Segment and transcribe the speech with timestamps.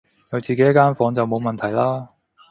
[0.31, 2.09] 有自己一間房就冇問題啦